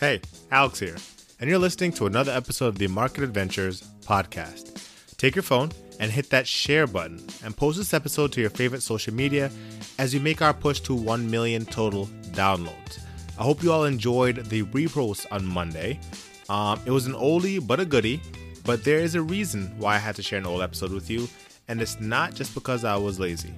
Hey, 0.00 0.20
Alex 0.52 0.78
here, 0.78 0.94
and 1.40 1.50
you're 1.50 1.58
listening 1.58 1.90
to 1.94 2.06
another 2.06 2.30
episode 2.30 2.68
of 2.68 2.78
the 2.78 2.86
Market 2.86 3.24
Adventures 3.24 3.82
podcast. 4.02 4.86
Take 5.16 5.34
your 5.34 5.42
phone 5.42 5.72
and 5.98 6.12
hit 6.12 6.30
that 6.30 6.46
share 6.46 6.86
button 6.86 7.20
and 7.42 7.56
post 7.56 7.78
this 7.78 7.92
episode 7.92 8.30
to 8.34 8.40
your 8.40 8.50
favorite 8.50 8.82
social 8.82 9.12
media 9.12 9.50
as 9.98 10.14
we 10.14 10.20
make 10.20 10.40
our 10.40 10.54
push 10.54 10.78
to 10.82 10.94
1 10.94 11.28
million 11.28 11.66
total 11.66 12.06
downloads. 12.30 13.00
I 13.40 13.42
hope 13.42 13.60
you 13.60 13.72
all 13.72 13.86
enjoyed 13.86 14.44
the 14.44 14.62
repost 14.66 15.26
on 15.32 15.44
Monday. 15.44 15.98
Um, 16.48 16.78
it 16.86 16.92
was 16.92 17.06
an 17.06 17.14
oldie 17.14 17.66
but 17.66 17.80
a 17.80 17.84
goodie, 17.84 18.22
but 18.64 18.84
there 18.84 19.00
is 19.00 19.16
a 19.16 19.22
reason 19.22 19.74
why 19.78 19.96
I 19.96 19.98
had 19.98 20.14
to 20.14 20.22
share 20.22 20.38
an 20.38 20.46
old 20.46 20.62
episode 20.62 20.92
with 20.92 21.10
you, 21.10 21.26
and 21.66 21.82
it's 21.82 21.98
not 21.98 22.36
just 22.36 22.54
because 22.54 22.84
I 22.84 22.94
was 22.94 23.18
lazy. 23.18 23.52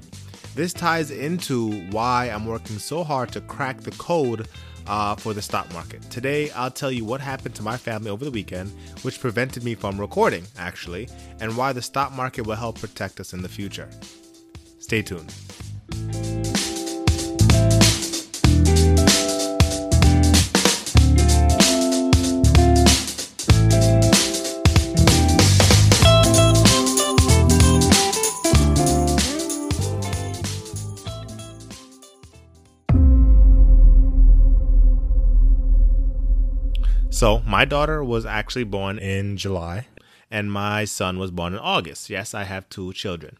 This 0.54 0.72
ties 0.72 1.10
into 1.10 1.86
why 1.90 2.30
I'm 2.30 2.46
working 2.46 2.78
so 2.78 3.04
hard 3.04 3.30
to 3.32 3.42
crack 3.42 3.82
the 3.82 3.92
code 3.92 4.48
uh, 4.86 5.14
for 5.14 5.34
the 5.34 5.42
stock 5.42 5.72
market. 5.72 6.02
Today, 6.10 6.50
I'll 6.50 6.70
tell 6.70 6.90
you 6.90 7.04
what 7.04 7.20
happened 7.20 7.54
to 7.56 7.62
my 7.62 7.76
family 7.76 8.10
over 8.10 8.24
the 8.24 8.30
weekend, 8.30 8.72
which 9.02 9.20
prevented 9.20 9.64
me 9.64 9.74
from 9.74 10.00
recording, 10.00 10.44
actually, 10.58 11.08
and 11.40 11.56
why 11.56 11.72
the 11.72 11.82
stock 11.82 12.12
market 12.12 12.46
will 12.46 12.56
help 12.56 12.78
protect 12.78 13.20
us 13.20 13.32
in 13.32 13.42
the 13.42 13.48
future. 13.48 13.88
Stay 14.78 15.02
tuned. 15.02 15.34
So, 37.20 37.42
my 37.46 37.66
daughter 37.66 38.02
was 38.02 38.24
actually 38.24 38.64
born 38.64 38.98
in 38.98 39.36
July, 39.36 39.88
and 40.30 40.50
my 40.50 40.86
son 40.86 41.18
was 41.18 41.30
born 41.30 41.52
in 41.52 41.58
August. 41.58 42.08
Yes, 42.08 42.32
I 42.32 42.44
have 42.44 42.66
two 42.70 42.94
children. 42.94 43.36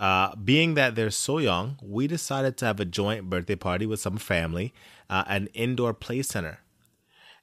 Uh, 0.00 0.34
being 0.34 0.72
that 0.76 0.94
they're 0.94 1.10
so 1.10 1.36
young, 1.36 1.76
we 1.82 2.06
decided 2.06 2.56
to 2.56 2.64
have 2.64 2.80
a 2.80 2.86
joint 2.86 3.28
birthday 3.28 3.54
party 3.54 3.84
with 3.84 4.00
some 4.00 4.16
family 4.16 4.72
uh, 5.10 5.24
an 5.26 5.48
indoor 5.52 5.92
play 5.92 6.22
center. 6.22 6.60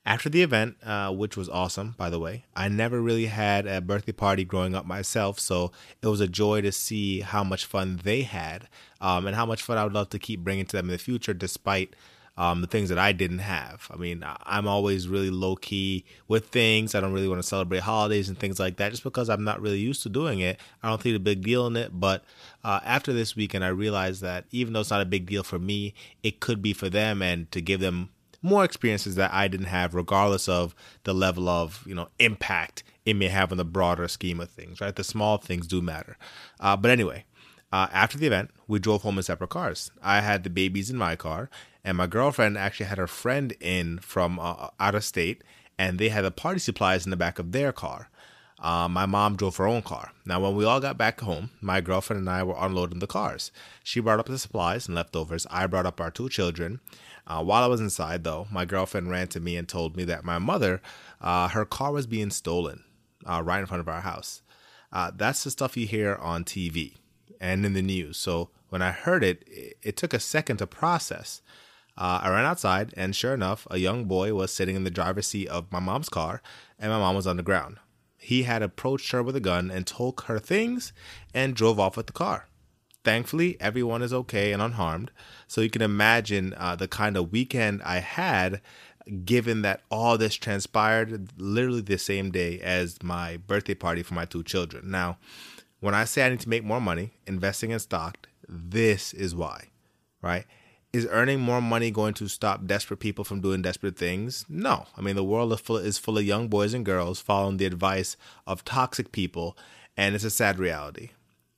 After 0.08 0.28
the 0.28 0.42
event, 0.42 0.78
uh, 0.84 1.14
which 1.14 1.38
was 1.38 1.50
awesome, 1.50 1.94
by 2.00 2.10
the 2.10 2.20
way, 2.20 2.46
I 2.56 2.68
never 2.68 3.00
really 3.00 3.28
had 3.28 3.68
a 3.68 3.80
birthday 3.80 4.14
party 4.14 4.46
growing 4.46 4.74
up 4.74 4.88
myself, 4.88 5.40
so 5.40 5.72
it 6.02 6.08
was 6.08 6.20
a 6.20 6.28
joy 6.28 6.62
to 6.62 6.72
see 6.72 7.20
how 7.20 7.44
much 7.44 7.66
fun 7.66 8.00
they 8.04 8.24
had 8.24 8.68
um, 9.00 9.28
and 9.28 9.36
how 9.36 9.46
much 9.46 9.62
fun 9.62 9.78
I 9.78 9.84
would 9.84 9.94
love 9.94 10.10
to 10.10 10.18
keep 10.18 10.40
bringing 10.44 10.66
to 10.66 10.78
them 10.78 10.88
in 10.88 10.94
the 10.94 10.98
future, 10.98 11.36
despite 11.36 11.96
um, 12.40 12.62
the 12.62 12.68
things 12.68 12.88
that 12.88 12.98
I 12.98 13.12
didn't 13.12 13.40
have. 13.40 13.86
I 13.92 13.98
mean, 13.98 14.24
I'm 14.26 14.66
always 14.66 15.10
really 15.10 15.30
low 15.30 15.58
key 15.58 16.06
with 16.30 16.48
things. 16.48 16.96
I 16.96 17.02
don't 17.02 17.12
really 17.12 17.28
want 17.28 17.42
to 17.42 17.48
celebrate 17.48 17.82
holidays 17.82 18.30
and 18.30 18.40
things 18.40 18.62
like 18.62 18.78
that 18.78 18.92
just 18.92 19.04
because 19.04 19.30
I'm 19.30 19.44
not 19.44 19.62
really 19.62 19.78
used 19.78 20.04
to 20.04 20.10
doing 20.10 20.40
it. 20.40 20.58
I 20.82 20.88
don't 20.88 21.04
see 21.04 21.12
the 21.12 21.20
big 21.20 21.44
deal 21.44 21.68
in 21.68 21.76
it. 21.76 22.00
But 22.00 22.24
uh, 22.64 22.80
after 22.86 23.12
this 23.12 23.36
weekend, 23.36 23.66
I 23.66 23.68
realized 23.68 24.22
that 24.22 24.46
even 24.52 24.72
though 24.72 24.80
it's 24.80 24.90
not 24.90 25.02
a 25.02 25.06
big 25.06 25.26
deal 25.26 25.44
for 25.44 25.60
me, 25.60 25.94
it 26.24 26.40
could 26.40 26.62
be 26.62 26.72
for 26.72 26.90
them 26.90 27.22
and 27.22 27.52
to 27.52 27.60
give 27.60 27.82
them 27.82 28.08
more 28.42 28.64
experiences 28.64 29.16
that 29.16 29.34
I 29.34 29.50
didn't 29.50 29.66
have, 29.66 29.94
regardless 29.94 30.48
of 30.48 30.74
the 31.04 31.14
level 31.14 31.50
of 31.50 31.84
you 31.86 31.94
know 31.94 32.08
impact 32.20 32.84
it 33.06 33.16
may 33.16 33.28
have 33.28 33.52
on 33.52 33.58
the 33.58 33.66
broader 33.66 34.08
scheme 34.08 34.40
of 34.40 34.50
things. 34.50 34.80
Right, 34.80 34.96
the 34.96 35.04
small 35.04 35.40
things 35.40 35.68
do 35.68 35.82
matter. 35.82 36.18
Uh, 36.58 36.78
but 36.78 36.90
anyway, 36.90 37.26
uh, 37.72 37.88
after 37.92 38.18
the 38.18 38.28
event, 38.28 38.52
we 38.68 38.80
drove 38.80 39.04
home 39.04 39.18
in 39.18 39.24
separate 39.24 39.50
cars. 39.50 39.92
I 40.02 40.22
had 40.22 40.44
the 40.44 40.50
babies 40.50 40.90
in 40.90 40.98
my 40.98 41.16
car, 41.16 41.50
and 41.84 41.98
my 41.98 42.08
girlfriend 42.08 42.58
actually 42.58 42.88
had 42.88 42.98
her 42.98 43.08
friend 43.08 43.54
in 43.60 44.00
from 44.00 44.40
uh, 44.40 44.70
out 44.80 44.96
of 44.96 45.04
state, 45.04 45.44
and 45.78 46.00
they 46.00 46.10
had 46.10 46.26
the 46.26 46.32
party 46.32 46.60
supplies 46.60 47.06
in 47.06 47.12
the 47.12 47.18
back 47.18 47.38
of 47.40 47.52
their 47.52 47.72
car. 47.72 48.10
Uh, 48.62 48.90
my 48.90 49.06
mom 49.06 49.38
drove 49.38 49.56
her 49.56 49.68
own 49.68 49.82
car. 49.82 50.12
Now, 50.26 50.42
when 50.42 50.56
we 50.56 50.66
all 50.66 50.82
got 50.82 50.98
back 50.98 51.22
home, 51.22 51.52
my 51.62 51.80
girlfriend 51.80 52.20
and 52.20 52.30
I 52.30 52.44
were 52.44 52.58
unloading 52.58 53.00
the 53.00 53.08
cars. 53.08 53.52
She 53.84 54.02
brought 54.02 54.20
up 54.20 54.26
the 54.26 54.38
supplies 54.38 54.88
and 54.88 54.96
leftovers. 54.96 55.48
I 55.50 55.66
brought 55.68 55.86
up 55.86 56.02
our 56.02 56.12
two 56.12 56.28
children. 56.28 56.82
Uh, 57.26 57.42
while 57.44 57.64
I 57.64 57.68
was 57.68 57.80
inside, 57.80 58.26
though, 58.26 58.48
my 58.52 58.66
girlfriend 58.66 59.10
ran 59.10 59.28
to 59.30 59.40
me 59.40 59.56
and 59.56 59.70
told 59.70 59.96
me 59.96 60.04
that 60.06 60.26
my 60.26 60.40
mother, 60.40 60.82
uh, 61.22 61.48
her 61.50 61.64
car 61.64 61.94
was 61.94 62.08
being 62.08 62.32
stolen 62.32 62.84
uh, 63.26 63.42
right 63.42 63.62
in 63.62 63.66
front 63.66 63.80
of 63.80 63.88
our 63.88 64.02
house. 64.02 64.42
Uh, 64.92 65.12
that's 65.16 65.44
the 65.44 65.52
stuff 65.52 65.78
you 65.78 65.88
hear 65.88 66.16
on 66.16 66.44
TV 66.44 66.96
and 67.40 67.66
in 67.66 67.74
the 67.74 67.82
news. 67.82 68.18
So 68.18 68.50
when 68.70 68.82
I 68.82 68.92
heard 68.92 69.24
it, 69.24 69.48
it, 69.82 69.98
took 69.98 70.14
a 70.14 70.20
second 70.20 70.58
to 70.58 70.68
process. 70.68 71.42
Uh, 71.98 72.20
I 72.24 72.30
ran 72.30 72.46
outside, 72.46 72.94
and 72.96 73.16
sure 73.16 73.34
enough, 73.34 73.68
a 73.70 73.78
young 73.78 74.06
boy 74.06 74.34
was 74.34 74.52
sitting 74.52 74.76
in 74.76 74.84
the 74.84 74.92
driver's 74.92 75.28
seat 75.28 75.48
of 75.48 75.72
my 75.72 75.80
mom's 75.80 76.10
car, 76.10 76.42
and 76.78 76.92
my 76.92 77.00
mom 77.00 77.16
was 77.16 77.28
on 77.28 77.38
the 77.38 77.44
ground. 77.44 77.78
He 78.18 78.44
had 78.44 78.62
approached 78.62 79.12
her 79.12 79.24
with 79.24 79.36
a 79.36 79.42
gun 79.42 79.72
and 79.72 79.88
took 79.88 80.22
her 80.22 80.40
things 80.40 80.94
and 81.34 81.56
drove 81.56 81.80
off 81.80 81.98
with 81.98 82.08
the 82.08 82.14
car. 82.14 82.48
Thankfully, 83.04 83.58
everyone 83.62 84.02
is 84.02 84.14
okay 84.14 84.52
and 84.52 84.62
unharmed. 84.62 85.12
So 85.48 85.62
you 85.62 85.70
can 85.70 85.82
imagine 85.82 86.54
uh, 86.58 86.76
the 86.76 86.88
kind 86.88 87.16
of 87.16 87.32
weekend 87.32 87.82
I 87.84 88.00
had, 88.00 88.62
given 89.24 89.62
that 89.62 89.82
all 89.90 90.18
this 90.18 90.36
transpired 90.36 91.32
literally 91.38 91.82
the 91.82 91.98
same 91.98 92.30
day 92.30 92.60
as 92.60 93.02
my 93.02 93.38
birthday 93.38 93.74
party 93.74 94.04
for 94.04 94.14
my 94.14 94.26
two 94.26 94.44
children. 94.44 94.92
Now, 94.92 95.18
when 95.80 95.96
I 95.96 96.06
say 96.06 96.26
I 96.26 96.30
need 96.30 96.40
to 96.42 96.50
make 96.50 96.64
more 96.64 96.82
money 96.82 97.12
investing 97.26 97.72
in 97.72 97.80
stock, 97.80 98.28
this 98.48 99.14
is 99.14 99.36
why, 99.36 99.68
right? 100.22 100.46
Is 100.92 101.08
earning 101.10 101.40
more 101.40 101.62
money 101.62 101.92
going 101.92 102.16
to 102.16 102.28
stop 102.28 102.66
desperate 102.66 103.00
people 103.00 103.24
from 103.24 103.42
doing 103.42 103.62
desperate 103.62 103.96
things? 103.96 104.46
No. 104.50 104.88
I 104.98 105.02
mean, 105.02 105.16
the 105.16 105.24
world 105.24 105.54
is 105.54 105.60
full, 105.60 105.78
is 105.78 105.98
full 106.00 106.18
of 106.18 106.26
young 106.26 106.48
boys 106.48 106.74
and 106.74 106.86
girls 106.86 107.22
following 107.22 107.58
the 107.58 107.66
advice 107.66 108.18
of 108.48 108.66
toxic 108.66 109.12
people, 109.12 109.56
and 109.96 110.16
it's 110.16 110.24
a 110.24 110.32
sad 110.32 110.58
reality. 110.58 111.12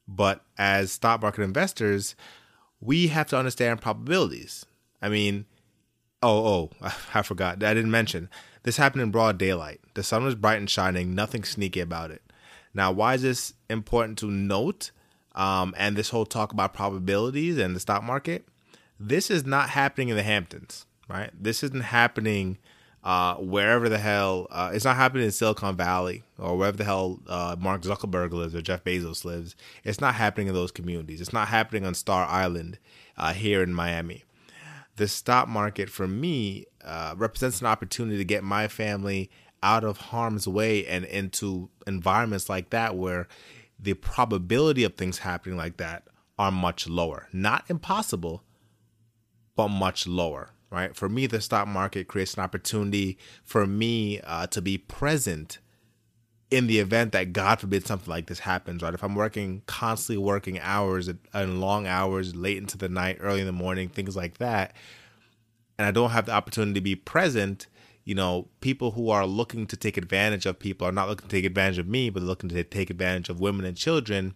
But 0.07 0.43
as 0.57 0.91
stock 0.91 1.21
market 1.21 1.43
investors, 1.43 2.15
we 2.81 3.07
have 3.07 3.27
to 3.27 3.37
understand 3.37 3.81
probabilities. 3.81 4.65
I 5.01 5.07
mean, 5.07 5.45
oh, 6.21 6.69
oh, 6.81 6.87
I 7.13 7.21
forgot. 7.21 7.63
I 7.63 7.73
didn't 7.73 7.91
mention. 7.91 8.29
This 8.63 8.77
happened 8.77 9.01
in 9.01 9.11
broad 9.11 9.37
daylight. 9.37 9.79
The 9.93 10.03
sun 10.03 10.23
was 10.25 10.35
bright 10.35 10.59
and 10.59 10.69
shining, 10.69 11.15
nothing 11.15 11.43
sneaky 11.43 11.79
about 11.79 12.11
it. 12.11 12.21
Now, 12.73 12.91
why 12.91 13.15
is 13.15 13.21
this 13.21 13.53
important 13.69 14.17
to 14.19 14.27
note? 14.27 14.91
Um, 15.33 15.73
and 15.77 15.95
this 15.95 16.09
whole 16.09 16.25
talk 16.25 16.51
about 16.51 16.73
probabilities 16.73 17.57
and 17.57 17.75
the 17.75 17.79
stock 17.79 18.03
market, 18.03 18.45
this 18.99 19.31
is 19.31 19.45
not 19.45 19.69
happening 19.69 20.09
in 20.09 20.17
the 20.17 20.23
Hamptons, 20.23 20.85
right? 21.07 21.31
This 21.33 21.63
isn't 21.63 21.83
happening 21.83 22.57
uh, 23.03 23.35
wherever 23.35 23.89
the 23.89 23.97
hell. 23.97 24.47
Uh, 24.51 24.71
it's 24.73 24.85
not 24.85 24.95
happening 24.95 25.25
in 25.25 25.31
Silicon 25.31 25.75
Valley 25.75 26.23
or 26.37 26.57
wherever 26.57 26.77
the 26.77 26.83
hell 26.83 27.19
uh, 27.27 27.55
Mark 27.59 27.81
Zuckerberg 27.81 28.31
lives 28.31 28.53
or 28.53 28.61
Jeff 28.61 28.83
Bezos 28.83 29.25
lives. 29.25 29.55
It's 29.83 30.01
not 30.01 30.15
happening 30.15 30.47
in 30.47 30.53
those 30.53 30.71
communities. 30.71 31.21
It's 31.21 31.33
not 31.33 31.47
happening 31.47 31.85
on 31.85 31.93
Star 31.93 32.25
Island 32.25 32.77
uh, 33.17 33.33
here 33.33 33.63
in 33.63 33.73
Miami. 33.73 34.23
The 34.97 35.07
stock 35.07 35.47
market 35.47 35.89
for 35.89 36.07
me 36.07 36.65
uh, 36.83 37.15
represents 37.17 37.61
an 37.61 37.67
opportunity 37.67 38.17
to 38.17 38.25
get 38.25 38.43
my 38.43 38.67
family 38.67 39.31
out 39.63 39.83
of 39.83 39.97
harm's 39.97 40.47
way 40.47 40.85
and 40.85 41.05
into 41.05 41.69
environments 41.85 42.49
like 42.49 42.69
that 42.71 42.95
where 42.95 43.27
the 43.79 43.93
probability 43.93 44.83
of 44.83 44.95
things 44.95 45.19
happening 45.19 45.57
like 45.57 45.77
that 45.77 46.03
are 46.37 46.51
much 46.51 46.87
lower. 46.87 47.27
Not 47.31 47.65
impossible, 47.69 48.43
but 49.55 49.69
much 49.69 50.07
lower, 50.07 50.51
right? 50.69 50.95
For 50.95 51.09
me, 51.09 51.27
the 51.27 51.41
stock 51.41 51.67
market 51.67 52.07
creates 52.07 52.33
an 52.35 52.43
opportunity 52.43 53.17
for 53.43 53.65
me 53.67 54.19
uh, 54.21 54.47
to 54.47 54.61
be 54.61 54.77
present 54.77 55.59
in 56.49 56.67
the 56.67 56.79
event 56.79 57.13
that 57.13 57.31
God 57.31 57.59
forbid 57.59 57.87
something 57.87 58.09
like 58.09 58.27
this 58.27 58.39
happens, 58.39 58.83
right? 58.83 58.93
If 58.93 59.03
I'm 59.03 59.15
working 59.15 59.61
constantly 59.67 60.21
working 60.21 60.59
hours 60.59 61.09
and 61.33 61.61
long 61.61 61.87
hours, 61.87 62.35
late 62.35 62.57
into 62.57 62.77
the 62.77 62.89
night, 62.89 63.17
early 63.21 63.39
in 63.39 63.45
the 63.45 63.53
morning, 63.53 63.87
things 63.87 64.17
like 64.17 64.37
that, 64.39 64.75
and 65.79 65.87
I 65.87 65.91
don't 65.91 66.09
have 66.11 66.25
the 66.25 66.33
opportunity 66.33 66.73
to 66.73 66.81
be 66.81 66.95
present, 66.95 67.67
you 68.03 68.15
know, 68.15 68.47
people 68.61 68.91
who 68.91 69.09
are 69.09 69.25
looking 69.25 69.67
to 69.67 69.77
take 69.77 69.97
advantage 69.97 70.45
of 70.45 70.59
people 70.59 70.87
are 70.87 70.91
not 70.91 71.07
looking 71.07 71.27
to 71.27 71.35
take 71.35 71.45
advantage 71.45 71.77
of 71.77 71.87
me, 71.87 72.09
but 72.09 72.23
looking 72.23 72.49
to 72.49 72.63
take 72.63 72.89
advantage 72.89 73.29
of 73.29 73.39
women 73.39 73.65
and 73.65 73.77
children. 73.77 74.33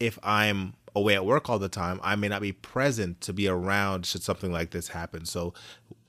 If 0.00 0.18
I'm 0.22 0.74
away 0.94 1.14
at 1.14 1.26
work 1.26 1.48
all 1.48 1.58
the 1.58 1.68
time, 1.68 2.00
I 2.02 2.16
may 2.16 2.28
not 2.28 2.42
be 2.42 2.52
present 2.52 3.20
to 3.22 3.32
be 3.32 3.46
around 3.48 4.06
should 4.06 4.22
something 4.22 4.50
like 4.50 4.70
this 4.70 4.88
happen. 4.88 5.24
So 5.24 5.54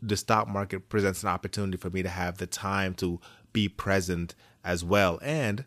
the 0.02 0.18
stock 0.18 0.48
market 0.48 0.90
presents 0.90 1.24
an 1.24 1.30
opportunity 1.30 1.78
for 1.78 1.90
me 1.90 2.02
to 2.04 2.10
have 2.10 2.38
the 2.38 2.48
time 2.48 2.94
to 2.96 3.20
be 3.54 3.70
present 3.70 4.34
as 4.64 4.84
well 4.84 5.20
and 5.22 5.66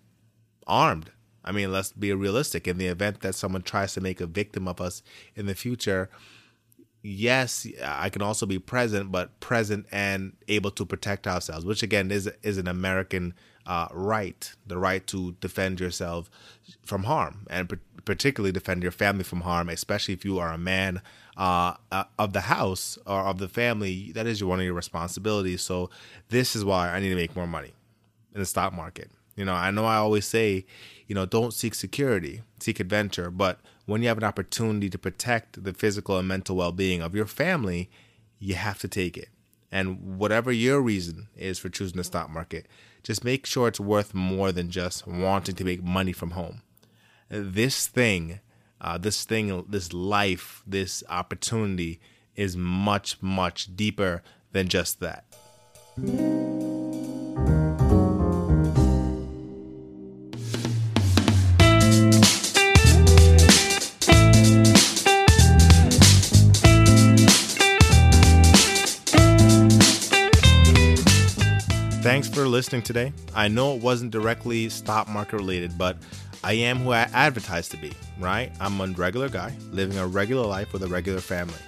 armed. 0.67 1.11
I 1.45 1.53
mean, 1.53 1.73
let's 1.73 1.93
be 1.93 2.13
realistic. 2.13 2.67
In 2.69 2.79
the 2.79 2.87
event 2.87 3.21
that 3.21 3.35
someone 3.35 3.63
tries 3.63 3.95
to 3.95 4.01
make 4.01 4.21
a 4.21 4.27
victim 4.27 4.69
of 4.69 4.81
us 4.81 5.03
in 5.35 5.47
the 5.47 5.55
future, 5.55 6.11
yes, 7.03 7.67
I 7.85 8.09
can 8.11 8.23
also 8.23 8.47
be 8.47 8.59
present, 8.59 9.13
but 9.13 9.39
present 9.41 9.87
and 9.91 10.35
able 10.49 10.71
to 10.73 10.85
protect 10.85 11.27
ourselves, 11.27 11.65
which 11.65 11.83
again 11.83 12.11
is 12.11 12.31
is 12.43 12.59
an 12.59 12.69
American 12.69 13.35
uh, 13.67 13.89
right, 13.93 14.53
the 14.67 14.79
right 14.79 15.07
to 15.07 15.33
defend 15.41 15.81
yourself 15.81 16.31
from 16.85 17.05
harm, 17.05 17.47
and 17.51 17.79
particularly 18.05 18.53
defend 18.53 18.83
your 18.83 18.93
family 18.93 19.25
from 19.25 19.43
harm, 19.43 19.69
especially 19.69 20.15
if 20.15 20.25
you 20.25 20.39
are 20.39 20.53
a 20.53 20.59
man 20.59 21.03
uh, 21.37 21.75
uh, 21.93 22.05
of 22.19 22.33
the 22.33 22.43
house 22.43 22.99
or 23.07 23.21
of 23.21 23.39
the 23.39 23.49
family. 23.49 24.13
That 24.13 24.27
is 24.27 24.43
one 24.43 24.59
of 24.59 24.65
your 24.65 24.75
responsibilities. 24.75 25.63
So 25.63 25.91
this 26.29 26.57
is 26.57 26.65
why 26.65 26.91
I 26.91 27.01
need 27.01 27.11
to 27.11 27.17
make 27.17 27.37
more 27.37 27.47
money 27.47 27.73
in 28.35 28.41
the 28.41 28.47
stock 28.47 28.73
market. 28.73 29.11
You 29.37 29.45
know, 29.45 29.55
I 29.55 29.71
know 29.71 29.85
I 29.85 29.97
always 29.97 30.27
say, 30.27 30.67
you 31.07 31.15
know, 31.15 31.27
don't 31.27 31.55
seek 31.55 31.75
security, 31.75 32.43
seek 32.61 32.81
adventure, 32.81 33.31
but 33.31 33.61
when 33.87 34.03
you 34.03 34.09
have 34.09 34.19
an 34.19 34.25
opportunity 34.25 34.89
to 34.91 34.99
protect 34.99 35.65
the 35.65 35.73
physical 35.73 36.19
and 36.19 36.29
mental 36.29 36.57
well-being 36.57 37.03
of 37.03 37.15
your 37.15 37.27
family, 37.27 37.91
you 38.39 38.55
have 38.55 38.79
to 38.81 38.89
take 38.89 39.17
it. 39.17 39.29
And 39.73 40.19
whatever 40.19 40.51
your 40.51 40.81
reason 40.81 41.29
is 41.37 41.59
for 41.59 41.69
choosing 41.69 41.97
the 41.97 42.05
stock 42.05 42.31
market, 42.31 42.67
just 43.03 43.25
make 43.25 43.47
sure 43.47 43.69
it's 43.69 43.81
worth 43.81 44.15
more 44.15 44.53
than 44.53 44.71
just 44.71 45.07
wanting 45.07 45.55
to 45.55 45.65
make 45.65 45.83
money 45.83 46.13
from 46.13 46.33
home. 46.33 46.63
This 47.29 47.87
thing, 47.87 48.41
uh, 48.81 48.99
this 48.99 49.25
thing, 49.25 49.65
this 49.69 49.93
life, 49.93 50.63
this 50.67 51.05
opportunity 51.09 52.01
is 52.35 52.57
much, 52.57 53.23
much 53.23 53.75
deeper 53.77 54.23
than 54.53 54.69
just 54.69 55.01
that. 55.01 55.25
Thanks 72.03 72.31
for 72.31 72.49
listening 72.49 72.81
today. 72.81 73.13
I 73.35 73.49
know 73.49 73.75
it 73.75 73.83
wasn't 73.83 74.11
directly 74.11 74.71
stock 74.71 75.07
market 75.07 75.37
related, 75.37 75.77
but 75.77 75.99
I 76.43 76.55
am 76.55 76.79
who 76.79 76.93
I 76.93 77.01
advertise 77.13 77.69
to 77.69 77.77
be, 77.77 77.93
right? 78.19 78.51
I'm 78.59 78.81
a 78.81 78.87
regular 78.87 79.29
guy 79.29 79.55
living 79.71 79.99
a 79.99 80.07
regular 80.07 80.47
life 80.47 80.73
with 80.73 80.83
a 80.83 80.87
regular 80.87 81.21
family. 81.21 81.61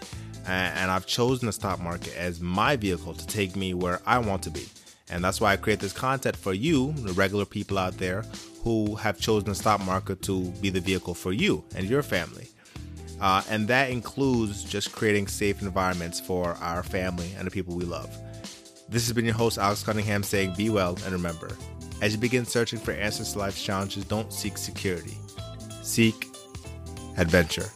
And 0.46 0.90
I've 0.90 1.04
chosen 1.04 1.44
the 1.44 1.52
stock 1.52 1.82
market 1.82 2.16
as 2.16 2.40
my 2.40 2.76
vehicle 2.76 3.12
to 3.12 3.26
take 3.26 3.56
me 3.56 3.74
where 3.74 4.00
I 4.06 4.18
want 4.20 4.42
to 4.44 4.50
be. 4.50 4.66
And 5.10 5.22
that's 5.22 5.38
why 5.38 5.52
I 5.52 5.56
create 5.56 5.80
this 5.80 5.92
content 5.92 6.34
for 6.34 6.54
you, 6.54 6.92
the 6.92 7.12
regular 7.12 7.44
people 7.44 7.76
out 7.76 7.98
there 7.98 8.24
who 8.62 8.94
have 8.94 9.20
chosen 9.20 9.50
the 9.50 9.54
stock 9.54 9.84
market 9.84 10.22
to 10.22 10.44
be 10.62 10.70
the 10.70 10.80
vehicle 10.80 11.12
for 11.12 11.34
you 11.34 11.62
and 11.76 11.86
your 11.86 12.02
family. 12.02 12.48
Uh, 13.20 13.42
and 13.50 13.68
that 13.68 13.90
includes 13.90 14.64
just 14.64 14.92
creating 14.92 15.26
safe 15.26 15.60
environments 15.60 16.18
for 16.18 16.54
our 16.62 16.82
family 16.82 17.34
and 17.36 17.46
the 17.46 17.50
people 17.50 17.76
we 17.76 17.84
love. 17.84 18.18
This 18.88 19.06
has 19.06 19.12
been 19.12 19.24
your 19.24 19.34
host, 19.34 19.58
Alex 19.58 19.82
Cunningham, 19.82 20.22
saying 20.22 20.54
be 20.56 20.68
well 20.68 20.98
and 21.04 21.12
remember, 21.12 21.56
as 22.02 22.12
you 22.12 22.18
begin 22.18 22.44
searching 22.44 22.78
for 22.78 22.92
answers 22.92 23.32
to 23.32 23.38
life's 23.38 23.62
challenges, 23.62 24.04
don't 24.04 24.32
seek 24.32 24.58
security, 24.58 25.16
seek 25.82 26.26
adventure. 27.16 27.70